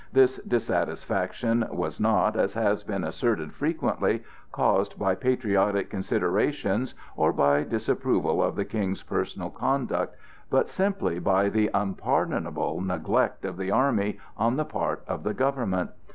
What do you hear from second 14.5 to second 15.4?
the part of the